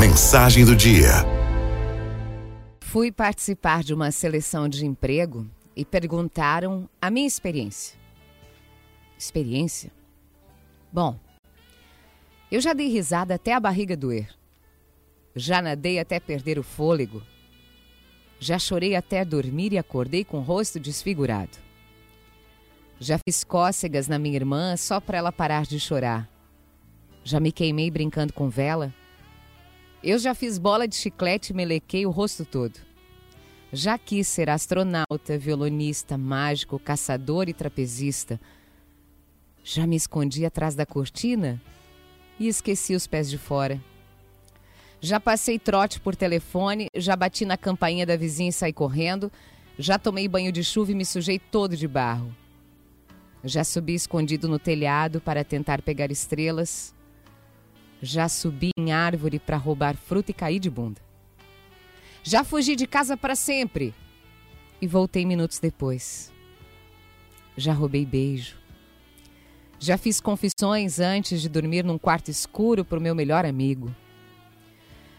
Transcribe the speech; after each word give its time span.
Mensagem 0.00 0.64
do 0.64 0.74
dia. 0.74 1.10
Fui 2.80 3.12
participar 3.12 3.82
de 3.82 3.92
uma 3.92 4.10
seleção 4.10 4.66
de 4.66 4.86
emprego 4.86 5.46
e 5.76 5.84
perguntaram 5.84 6.88
a 7.02 7.10
minha 7.10 7.26
experiência. 7.26 7.98
Experiência? 9.18 9.92
Bom, 10.90 11.20
eu 12.50 12.62
já 12.62 12.72
dei 12.72 12.88
risada 12.88 13.34
até 13.34 13.52
a 13.52 13.60
barriga 13.60 13.94
doer. 13.94 14.30
Já 15.36 15.60
nadei 15.60 15.98
até 15.98 16.18
perder 16.18 16.58
o 16.58 16.62
fôlego. 16.62 17.22
Já 18.38 18.58
chorei 18.58 18.96
até 18.96 19.22
dormir 19.22 19.74
e 19.74 19.78
acordei 19.78 20.24
com 20.24 20.38
o 20.38 20.42
rosto 20.42 20.80
desfigurado. 20.80 21.58
Já 22.98 23.18
fiz 23.18 23.44
cócegas 23.44 24.08
na 24.08 24.18
minha 24.18 24.36
irmã 24.36 24.78
só 24.78 24.98
para 24.98 25.18
ela 25.18 25.30
parar 25.30 25.66
de 25.66 25.78
chorar. 25.78 26.26
Já 27.22 27.38
me 27.38 27.52
queimei 27.52 27.90
brincando 27.90 28.32
com 28.32 28.48
vela. 28.48 28.94
Eu 30.02 30.18
já 30.18 30.34
fiz 30.34 30.56
bola 30.56 30.88
de 30.88 30.96
chiclete 30.96 31.52
e 31.52 31.56
melequei 31.56 32.06
o 32.06 32.10
rosto 32.10 32.44
todo. 32.46 32.78
Já 33.70 33.98
quis 33.98 34.26
ser 34.26 34.48
astronauta, 34.48 35.38
violonista, 35.38 36.16
mágico, 36.16 36.78
caçador 36.78 37.50
e 37.50 37.52
trapezista. 37.52 38.40
Já 39.62 39.86
me 39.86 39.96
escondi 39.96 40.46
atrás 40.46 40.74
da 40.74 40.86
cortina 40.86 41.60
e 42.38 42.48
esqueci 42.48 42.94
os 42.94 43.06
pés 43.06 43.28
de 43.28 43.36
fora. 43.36 43.78
Já 45.02 45.20
passei 45.20 45.58
trote 45.58 46.00
por 46.00 46.16
telefone, 46.16 46.88
já 46.96 47.14
bati 47.14 47.44
na 47.44 47.58
campainha 47.58 48.06
da 48.06 48.16
vizinha 48.16 48.48
e 48.48 48.52
saí 48.52 48.72
correndo, 48.72 49.30
já 49.78 49.98
tomei 49.98 50.26
banho 50.26 50.50
de 50.50 50.64
chuva 50.64 50.92
e 50.92 50.94
me 50.94 51.04
sujei 51.04 51.38
todo 51.38 51.76
de 51.76 51.86
barro. 51.86 52.34
Já 53.44 53.64
subi 53.64 53.94
escondido 53.94 54.48
no 54.48 54.58
telhado 54.58 55.20
para 55.20 55.44
tentar 55.44 55.82
pegar 55.82 56.10
estrelas. 56.10 56.94
Já 58.02 58.28
subi 58.28 58.70
em 58.78 58.92
árvore 58.92 59.38
para 59.38 59.56
roubar 59.56 59.96
fruta 59.96 60.30
e 60.30 60.34
caí 60.34 60.58
de 60.58 60.70
bunda. 60.70 61.00
Já 62.22 62.44
fugi 62.44 62.74
de 62.76 62.86
casa 62.86 63.16
para 63.16 63.34
sempre 63.34 63.94
e 64.80 64.86
voltei 64.86 65.26
minutos 65.26 65.58
depois. 65.58 66.32
Já 67.56 67.72
roubei 67.72 68.06
beijo. 68.06 68.56
Já 69.78 69.96
fiz 69.96 70.20
confissões 70.20 70.98
antes 70.98 71.40
de 71.40 71.48
dormir 71.48 71.84
num 71.84 71.98
quarto 71.98 72.30
escuro 72.30 72.84
para 72.84 72.98
o 72.98 73.02
meu 73.02 73.14
melhor 73.14 73.44
amigo. 73.44 73.94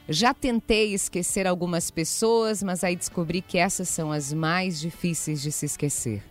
Já 0.10 0.34
tentei 0.34 0.94
esquecer 0.94 1.48
algumas 1.48 1.90
pessoas, 1.90 2.62
mas 2.62 2.84
aí 2.84 2.95
descobri 2.95 3.42
que 3.42 3.58
essas 3.58 3.90
são 3.90 4.12
as 4.12 4.34
mais 4.34 4.80
difíceis 4.80 5.42
de 5.42 5.52
se 5.52 5.66
esquecer. 5.66 6.23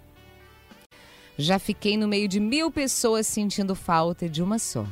Já 1.38 1.58
fiquei 1.58 1.96
no 1.96 2.06
meio 2.06 2.28
de 2.28 2.38
mil 2.38 2.70
pessoas 2.70 3.26
sentindo 3.26 3.74
falta 3.74 4.28
de 4.28 4.42
uma 4.42 4.58
só. 4.58 4.86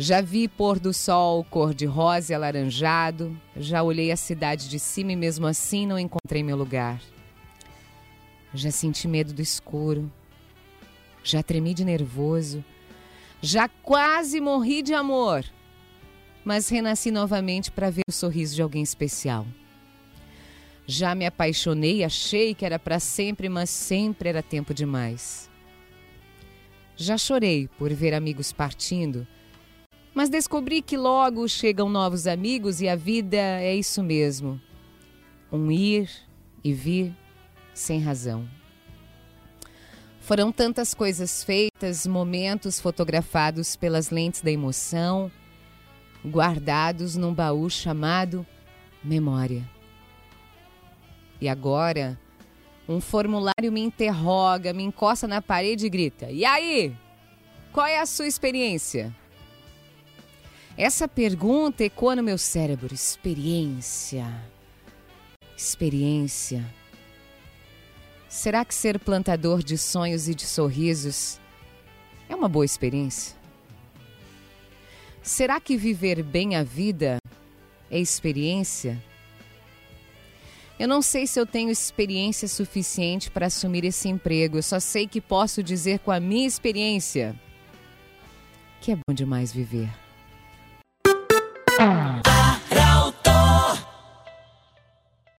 Já 0.00 0.22
vi 0.22 0.48
pôr 0.48 0.80
do 0.80 0.94
sol 0.94 1.44
cor 1.44 1.74
de 1.74 1.84
rosa 1.84 2.32
e 2.32 2.34
alaranjado, 2.34 3.38
já 3.54 3.82
olhei 3.82 4.10
a 4.10 4.16
cidade 4.16 4.66
de 4.66 4.78
cima 4.78 5.12
e 5.12 5.16
mesmo 5.16 5.46
assim 5.46 5.86
não 5.86 5.98
encontrei 5.98 6.42
meu 6.42 6.56
lugar. 6.56 7.02
Já 8.54 8.70
senti 8.70 9.06
medo 9.06 9.34
do 9.34 9.42
escuro, 9.42 10.10
já 11.22 11.42
tremi 11.42 11.74
de 11.74 11.84
nervoso, 11.84 12.64
já 13.42 13.68
quase 13.68 14.40
morri 14.40 14.80
de 14.80 14.94
amor 14.94 15.44
mas 16.44 16.68
renasci 16.68 17.10
novamente 17.10 17.70
para 17.70 17.90
ver 17.90 18.02
o 18.08 18.12
sorriso 18.12 18.54
de 18.54 18.62
alguém 18.62 18.82
especial. 18.82 19.46
Já 20.86 21.14
me 21.14 21.26
apaixonei, 21.26 22.02
achei 22.02 22.54
que 22.54 22.64
era 22.64 22.78
para 22.78 22.98
sempre, 22.98 23.48
mas 23.48 23.70
sempre 23.70 24.28
era 24.28 24.42
tempo 24.42 24.74
demais. 24.74 25.48
Já 26.96 27.16
chorei 27.16 27.68
por 27.78 27.92
ver 27.92 28.14
amigos 28.14 28.52
partindo, 28.52 29.26
mas 30.14 30.28
descobri 30.28 30.82
que 30.82 30.96
logo 30.96 31.48
chegam 31.48 31.88
novos 31.88 32.26
amigos 32.26 32.80
e 32.80 32.88
a 32.88 32.96
vida 32.96 33.36
é 33.36 33.74
isso 33.74 34.02
mesmo: 34.02 34.60
um 35.50 35.70
ir 35.70 36.10
e 36.62 36.72
vir 36.72 37.14
sem 37.72 38.00
razão. 38.00 38.48
Foram 40.20 40.52
tantas 40.52 40.94
coisas 40.94 41.42
feitas, 41.42 42.06
momentos 42.06 42.78
fotografados 42.78 43.74
pelas 43.74 44.10
lentes 44.10 44.42
da 44.42 44.50
emoção 44.50 45.30
guardados 46.24 47.16
num 47.16 47.32
baú 47.32 47.68
chamado 47.70 48.46
memória. 49.02 49.68
E 51.40 51.48
agora, 51.48 52.18
um 52.88 53.00
formulário 53.00 53.72
me 53.72 53.80
interroga, 53.80 54.72
me 54.72 54.82
encosta 54.82 55.26
na 55.26 55.40
parede 55.40 55.86
e 55.86 55.90
grita: 55.90 56.30
E 56.30 56.44
aí? 56.44 56.94
Qual 57.72 57.86
é 57.86 58.00
a 58.00 58.06
sua 58.06 58.26
experiência? 58.26 59.14
Essa 60.82 61.06
pergunta 61.06 61.84
ecoa 61.84 62.16
no 62.16 62.22
meu 62.22 62.38
cérebro. 62.38 62.94
Experiência. 62.94 64.24
Experiência. 65.54 66.64
Será 68.30 68.64
que 68.64 68.74
ser 68.74 68.98
plantador 68.98 69.62
de 69.62 69.76
sonhos 69.76 70.26
e 70.26 70.34
de 70.34 70.46
sorrisos 70.46 71.38
é 72.30 72.34
uma 72.34 72.48
boa 72.48 72.64
experiência? 72.64 73.36
Será 75.22 75.60
que 75.60 75.76
viver 75.76 76.22
bem 76.22 76.56
a 76.56 76.62
vida 76.62 77.18
é 77.90 77.98
experiência? 77.98 78.98
Eu 80.78 80.88
não 80.88 81.02
sei 81.02 81.26
se 81.26 81.38
eu 81.38 81.44
tenho 81.44 81.70
experiência 81.70 82.48
suficiente 82.48 83.30
para 83.30 83.48
assumir 83.48 83.84
esse 83.84 84.08
emprego, 84.08 84.56
eu 84.56 84.62
só 84.62 84.80
sei 84.80 85.06
que 85.06 85.20
posso 85.20 85.62
dizer 85.62 85.98
com 85.98 86.10
a 86.10 86.18
minha 86.18 86.46
experiência 86.46 87.38
que 88.80 88.92
é 88.92 88.96
bom 88.96 89.12
demais 89.12 89.52
viver. 89.52 89.90
Sound. 91.80 92.39